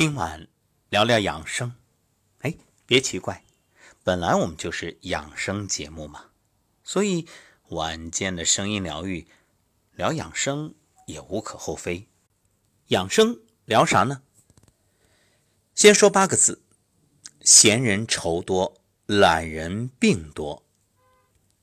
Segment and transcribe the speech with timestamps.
[0.00, 0.48] 今晚
[0.88, 1.74] 聊聊养生。
[2.38, 2.56] 哎，
[2.86, 3.44] 别奇怪，
[4.02, 6.30] 本来我们就是养生节目嘛，
[6.82, 7.28] 所以
[7.68, 9.28] 晚间的声音疗愈，
[9.92, 10.74] 聊养生
[11.04, 12.08] 也无可厚非。
[12.86, 14.22] 养生聊啥呢？
[15.74, 16.62] 先说八个字：
[17.42, 20.64] 闲人愁多，懒人病多。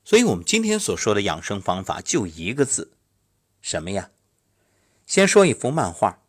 [0.04, 2.92] 所以我们今天所说的养生方法就一个字，
[3.60, 4.12] 什么呀？
[5.08, 6.22] 先说一幅漫画。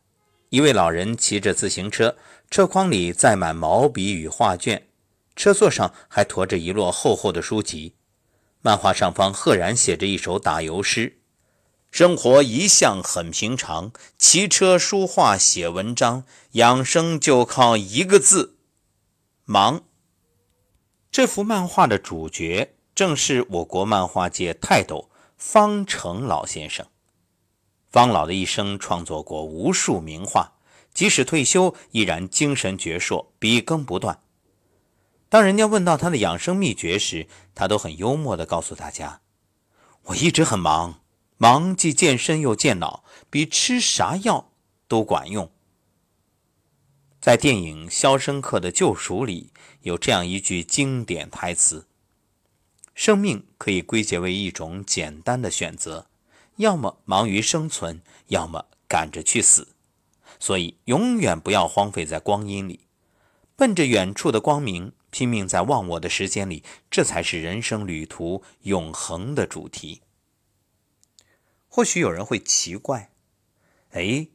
[0.50, 2.18] 一位老人骑着自行车，
[2.50, 4.87] 车筐里载满毛笔与画卷，
[5.36, 7.93] 车座上还驮着一摞厚厚的书籍。
[8.61, 11.19] 漫画上方赫然写着一首打油诗
[11.91, 18.57] ：“生活一向很平常，骑车、书画、写文章，养生就靠一个字——
[19.46, 19.83] 忙。”
[21.11, 26.88] 这幅漫画的主角正是我国漫画界泰斗方成老先生。
[27.89, 30.54] 方老的一生创作过无数名画，
[30.93, 34.22] 即使退休依然精神矍铄，笔耕不断。
[35.28, 39.22] 当人家问到他的养生秘诀时，他都很幽默地告诉大家
[40.05, 41.02] ：“我一直很忙，
[41.38, 44.52] 忙既健身又健脑，比吃啥药
[44.88, 45.52] 都管用。”
[47.19, 51.88] 在电影《肖申克的救赎》里有这样一句经典台词
[52.94, 56.08] ：“生命可以归结为一种简单的选择。”
[56.59, 59.69] 要么忙于生存，要么赶着去死，
[60.41, 62.81] 所以永远不要荒废在光阴里，
[63.55, 70.01] 奔着远处的光明，拼命在忘我的时间里，这才是人生旅途永恒的主题。
[71.69, 73.09] 或许有人会奇怪，
[73.91, 74.27] 哎，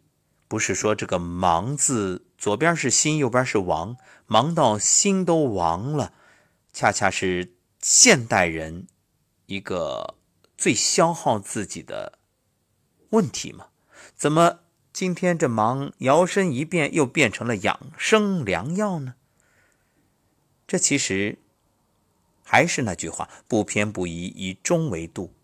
[0.48, 6.14] 不是说这个“忙”字左边是心，右边是亡，忙到心都亡了，
[6.72, 8.86] 恰恰是现代人
[9.44, 10.14] 一个。
[10.64, 12.18] 最消耗自己的
[13.10, 13.68] 问题吗？
[14.16, 14.60] 怎么
[14.94, 19.16] 今天这忙摇身一变又变成了养生良药呢？
[20.66, 21.38] 这其实
[22.42, 25.34] 还是那句话：不偏不倚，以中为度。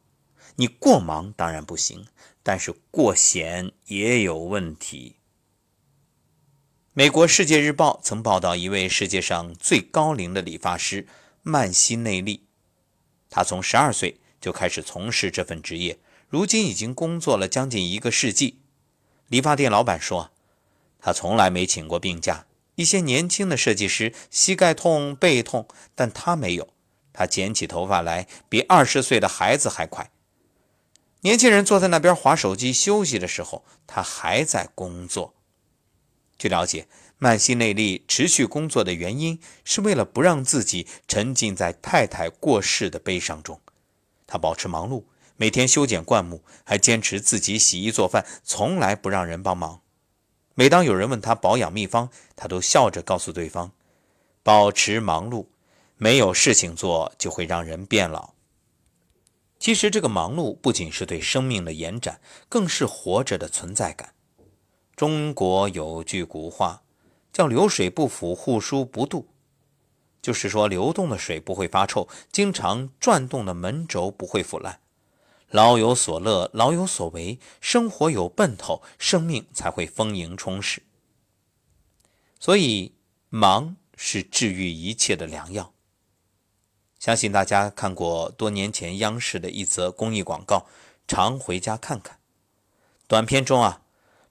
[0.56, 2.06] 你过忙当然不行，
[2.42, 5.16] 但是过闲也有问题。
[6.94, 11.06] 美国《世界日报》曾报道一位世界上最高龄的理发师
[11.42, 12.46] 曼西内利，
[13.28, 14.18] 他从十二岁。
[14.40, 18.60] 就开始从事这份职业，如今已经工作了将近一个世纪。
[19.28, 20.30] 理发店老板说，
[20.98, 22.46] 他从来没请过病假。
[22.76, 26.68] 一些年轻的设计师膝盖痛、背痛，但他没有。
[27.12, 30.10] 他剪起头发来比二十岁的孩子还快。
[31.20, 35.34] 年轻人坐在那边划手机休息的时候，他还在工作。
[36.38, 43.60] 据了解，曼西内利持续工作的原因是为了不让自己沉浸在太太过世的悲伤中。
[44.30, 45.02] 他保持忙碌，
[45.36, 49.80] 每天修剪灌木，还坚持自己洗衣做饭，从来不让人帮忙。
[50.54, 53.72] 每当有人问他保养秘方，他都笑着告诉对方
[54.44, 55.46] ：“保持忙碌，
[55.96, 58.34] 没有事情做就会让人变老。”
[59.58, 64.14] 其实，这个忙碌不仅是对生命的延展，更是活着的存在感。
[64.94, 66.82] 中国有句古话，
[67.32, 69.24] 叫“流水不腐，户枢不蠹”。
[70.22, 74.80] 就是说，流动的水不会发臭，经常转动的门轴不会腐烂。
[75.50, 80.82] 老有所乐，老有所为，生活有奔头，生命才会丰盈充实。
[82.38, 82.94] 所以，
[83.28, 85.72] 忙是治愈一切的良药。
[86.98, 90.66] 相信大家看过多年前央视的一则公益广告，
[91.08, 92.18] 常回家看看。
[93.08, 93.82] 短片中啊，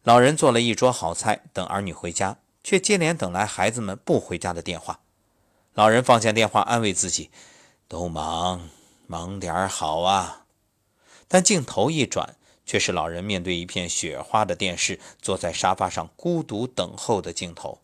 [0.03, 5.01] 老人做了一桌好菜，等儿女回家，却接连等来孩子们不回家的电话。
[5.79, 7.31] 老人放下电话，安慰自己
[7.87, 8.67] ：“都忙，
[9.07, 10.45] 忙点好啊。”
[11.29, 12.35] 但镜头一转，
[12.65, 17.79] 却是老人面对一片雪花的电视，坐在沙发上孤独等候的镜头。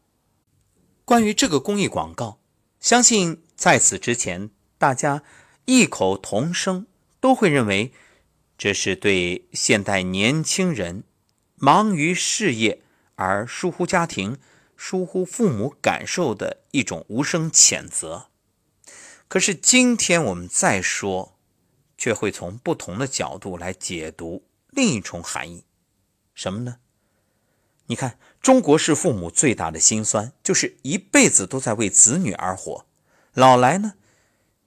[1.06, 2.38] 关于这个公益广告，
[2.82, 5.24] 相信在此之前，大家
[5.64, 6.88] 异口同声
[7.22, 7.94] 都会认为，
[8.58, 11.06] 这是对现代年轻人
[11.56, 12.82] 忙于事业
[13.16, 14.38] 而疏忽家庭。
[14.76, 18.28] 疏忽父母感受的一种无声谴责。
[19.28, 21.38] 可是今天我们再说，
[21.98, 25.66] 却会从不同的角度来解读另一重含义。
[26.34, 26.78] 什么呢？
[27.88, 32.86] 你看，中国式父母最大的心酸，就是一辈子都在为子女而活，
[33.34, 33.94] 老来呢，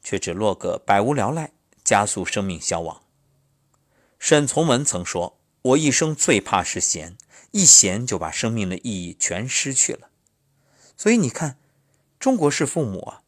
[0.02, 1.52] 却只落个百无聊赖，
[1.84, 3.02] 加速生命消亡。
[4.18, 7.16] 沈从文曾说：“我一生最怕是闲。”
[7.50, 10.10] 一闲就把生命的意义全失去了，
[10.98, 11.58] 所以你看，
[12.18, 13.22] 中国式父母啊，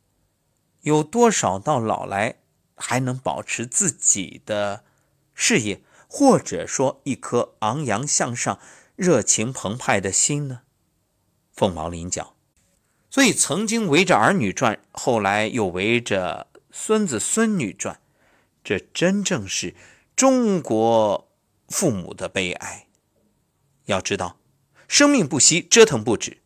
[0.82, 2.36] 有多少到老来
[2.74, 4.84] 还能保持自己的
[5.32, 8.60] 事业，或者说一颗昂扬向上、
[8.94, 10.60] 热情澎湃的心呢？
[11.54, 12.34] 凤毛麟角。
[13.08, 17.98] 所以曾经围着儿女转，后来又围着孙子孙女转，
[18.62, 19.74] 这真正是
[20.14, 21.29] 中国
[21.70, 22.86] 父母的悲哀。
[23.86, 24.38] 要知道，
[24.86, 26.42] 生命不息，折腾不止，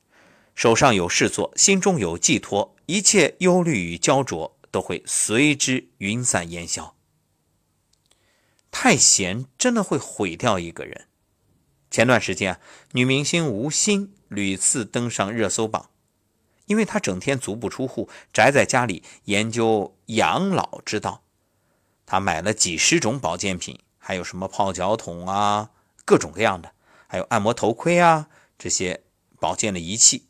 [0.54, 6.94] 手上有事做，心中有寄托，一切忧虑与焦灼都会随之云散烟消。
[8.70, 11.08] 太闲真的会毁掉一个人。
[11.90, 12.60] 前段时间，
[12.92, 15.90] 女明星吴昕屡次登上热搜榜。
[16.66, 21.22] 因为她整天足不出户，宅在家里研究养老之道。
[22.06, 25.70] 她买了几十种保健品，还有什么泡脚桶啊，
[26.04, 26.72] 各种各样的，
[27.06, 28.28] 还有按摩头盔啊，
[28.58, 29.02] 这些
[29.40, 30.26] 保健的仪器。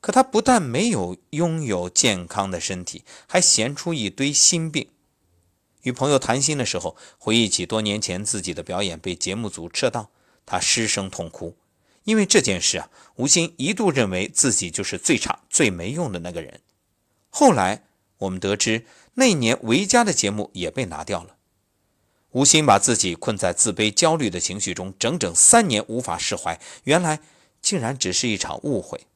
[0.00, 4.88] 可他不但没有拥有健康的身体，还闲出一堆心病。
[5.82, 10.10] 与朋友谈心的时候，回忆起多年前自己的表演被节目组撤档，
[10.46, 11.56] 他失声痛哭。
[12.04, 16.60] 因为这件事啊，吴昕一度认为自己就是最差、最没用的那个人。
[17.30, 17.82] 后来
[18.18, 21.36] 我们得知，那年维嘉的节目也被拿掉了。
[22.32, 26.58] 吴昕把自己困在自卑、焦虑的情绪中，整整三年无法释怀。
[26.84, 27.20] 原来
[27.60, 29.06] 竟然只是一场误会。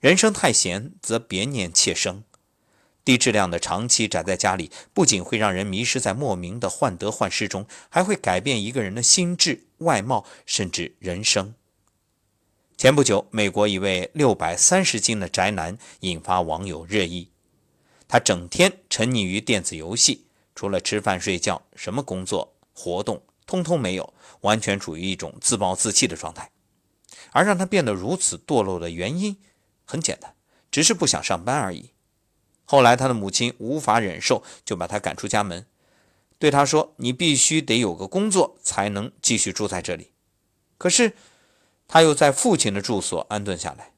[0.00, 2.24] 人生太闲，则别念妾生。
[3.04, 11.54] 低质量的长期宅在家里，不仅会让人迷失在莫名的患得患失中，还会改变一个人的心智、外貌，甚至人生。
[12.76, 17.28] 前不久，美国一位六百三十斤的宅男引发网友热议。
[18.06, 24.12] 他整天沉溺于电子游戏，除了吃饭睡觉，什么工作活动通通没有，
[24.42, 26.50] 完全处于一种自暴自弃的状态。
[27.32, 29.38] 而让他变得如此堕落的原因，
[29.84, 30.34] 很简单，
[30.70, 31.90] 只是不想上班而已。
[32.64, 35.66] 后来，他的母亲无法忍受，就把他赶出家门，
[36.38, 40.12] 对他说：“你必须得有个工作，才能继续住在这里。”
[40.78, 41.14] 可是，
[41.88, 43.92] 他又在父亲的住所安顿下来。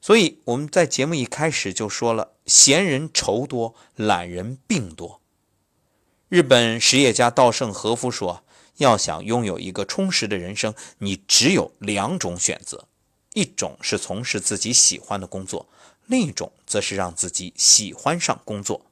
[0.00, 5.20] 所以，我们在节目一开始就说了：“闲人愁多，懒人病多。”
[6.28, 8.44] 日本实业家稻盛和夫说
[8.76, 12.86] ：“要想拥有一个充实的人生，你只有两种选择，
[13.32, 15.66] 一种是从事自己喜欢的工作。”
[16.04, 18.86] 另一种则是让自己喜欢上工作。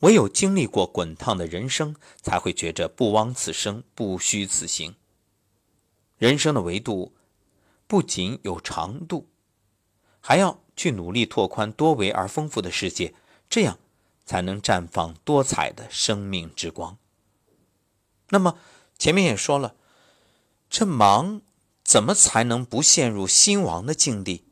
[0.00, 4.94] 唯有经历过滚烫的人生，才会觉着不枉此生，不虚此行。
[6.18, 7.12] 人生的维度
[7.86, 9.28] 不仅有长度，
[10.20, 13.14] 还要去努力拓宽多维而丰富的世界，
[13.48, 13.78] 这样
[14.24, 16.98] 才能绽放多彩的生命之光。
[18.30, 18.58] 那么
[18.98, 19.74] 前面也说了，
[20.68, 21.42] 这忙
[21.82, 24.44] 怎么才能不陷入心亡的境地？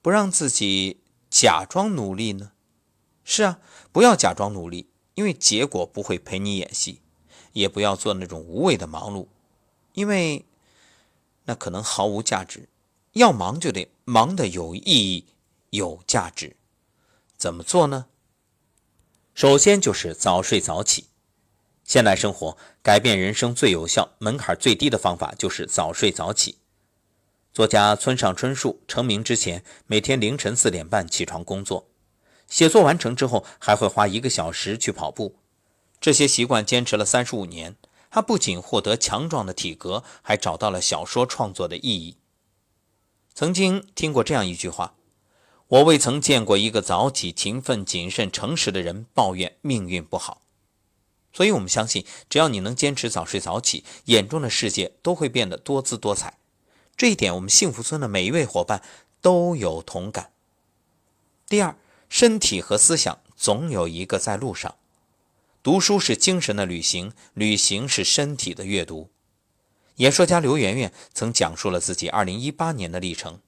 [0.00, 2.52] 不让自己假装努力呢？
[3.24, 3.58] 是啊，
[3.92, 7.00] 不要假装努力，因为结果不会陪你演戏；
[7.52, 9.26] 也不要做那种无谓的忙碌，
[9.92, 10.46] 因为
[11.44, 12.68] 那可能毫无价值。
[13.12, 15.26] 要忙就得忙得有意义、
[15.70, 16.56] 有价值。
[17.36, 18.06] 怎么做呢？
[19.40, 21.06] 首先就是早睡早起。
[21.82, 26.58] 现代生活改变人生最有效、门槛最低的方法就是早睡早起。
[27.50, 31.88] 作家村上春树成名之前，每天凌晨四点半起床工作，
[32.48, 35.36] 写作完成之后还会花一个小时去跑步。
[36.02, 37.76] 这些习惯坚持了三十五年，
[38.10, 42.18] 他不仅获得强壮的体格，还找到了小说创作的意义。
[43.32, 44.96] 曾经听过这样一句话
[45.70, 50.42] ：“我未曾见过一个早起、勤奋、谨慎、诚实的人抱怨命运不好。”
[51.32, 56.38] 所以，我们相信，只要你能坚持早睡早起，眼中的世界都会变得多姿多彩。
[56.96, 58.82] 这一点，我们幸福村的每一位伙伴
[59.20, 60.32] 都有同感。
[61.48, 61.76] 第二，
[62.08, 64.74] 身体和思想总有一个在路上。
[65.62, 69.08] 读书是精神的旅行，旅行是身体的阅读。
[69.96, 73.38] 演说家刘媛媛曾讲述了自己2018年的历程。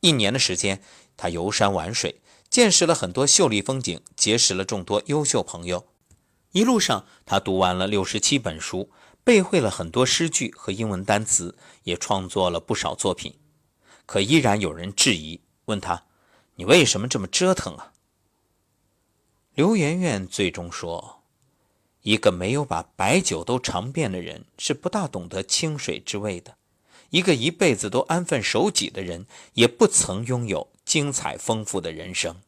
[0.00, 0.82] 一年的时间，
[1.16, 5.86] 他游山玩水，见识了很多秀丽风景，结识了众多优秀朋友。
[6.52, 8.90] 一路上，他读完了六十七本书。
[9.24, 13.34] 背会了很多诗句和英文单词，也创作了不少作品，
[14.06, 16.04] 可依然有人质疑，问他
[16.54, 17.92] ：“你为什么这么折腾啊？”
[19.52, 21.24] 刘媛媛最终说
[22.02, 26.52] ：“一个没有把白酒都尝遍的人，是不大懂得清水之味的；
[27.10, 32.40] 一个一辈子都安分守己的人，也不曾拥有精彩丰富的人生。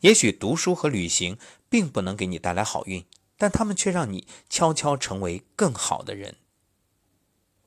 [0.00, 3.04] 也许读书和旅行并不能给你带来好运。”
[3.36, 6.36] 但他们却让你悄悄成为更好的人。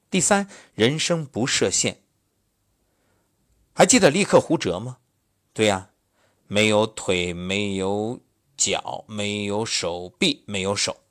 [0.09, 1.99] 第三，人生不设限。
[3.73, 4.99] 还记得立刻胡哲吗？
[5.53, 5.89] 对呀，
[6.47, 8.21] 没有腿，没有
[8.55, 11.01] 脚，没有手臂，没有手。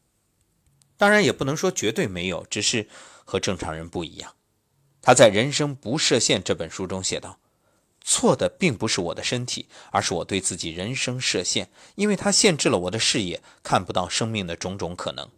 [0.96, 2.88] 当然也不能说绝对没有，只是
[3.26, 4.34] 和正常人不一样。
[5.06, 7.38] 他在《人生不设限》这本书中写道
[8.02, 15.30] ：“错的并不是我的身体，而是我对自己人生设限，因为它限制了我的视野，看不到生命的种种可能。”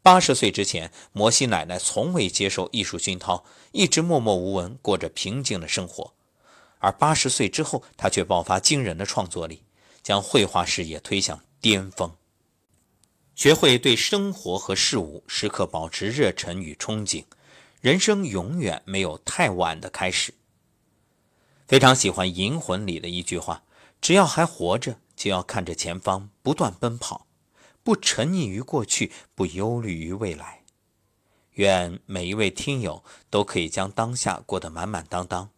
[0.00, 6.14] 八十岁之前，摩西奶奶从未接受艺术熏陶，一直默默无闻，过着平静的生活。
[6.78, 9.62] 而八十岁之后，她却爆发惊人的创作力，
[10.02, 12.10] 将绘画事业推向巅峰。
[13.34, 17.22] 学会对生活和事物时刻保持热忱与憧憬。
[17.84, 20.32] 人生永远没有太晚的开始。
[21.68, 23.62] 非常喜欢《银魂》里的一句话
[24.00, 27.26] ：“只要还活着，就要看着前方，不断奔跑，
[27.82, 30.62] 不沉溺于过去，不忧虑于未来。”
[31.56, 35.50] 愿每一位听友都可以将当下过得满满当当，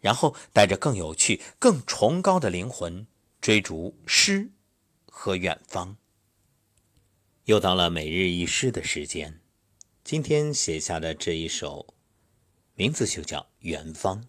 [0.00, 3.08] 然后带着更有趣、更崇高的灵魂，
[3.40, 4.52] 追逐诗
[5.10, 5.96] 和远方。
[7.46, 9.41] 又到了每日一诗的时间。
[10.04, 11.94] 今天写下的这一首，
[12.74, 14.20] 名字就叫《远方》。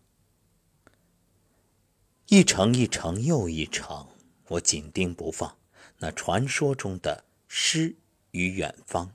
[2.27, 4.07] 一程一程又一程，
[4.49, 5.57] 我紧盯不放
[5.97, 7.95] 那传说中的诗
[8.31, 9.11] 与远方。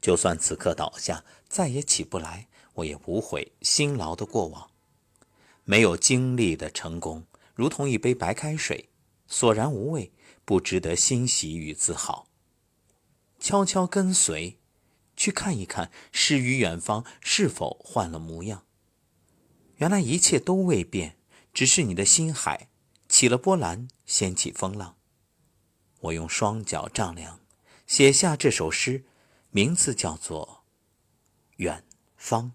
[0.00, 4.68] 就算此刻倒下，再也起不来，我也无悔辛劳的过往。
[5.62, 8.88] 没有经历的成功，如同一杯白开水，
[9.28, 10.12] 索然无味，
[10.44, 12.26] 不值得欣喜与自豪。
[13.38, 14.58] 悄悄跟随。
[15.16, 18.64] 去看一看，诗与远方是否换了模样？
[19.76, 21.16] 原来一切都未变，
[21.52, 22.68] 只是你的心海
[23.08, 24.96] 起了波澜，掀起风浪。
[26.00, 27.40] 我用双脚丈量，
[27.86, 29.04] 写下这首诗，
[29.50, 30.64] 名字叫做
[31.56, 31.84] 《远
[32.16, 32.46] 方》。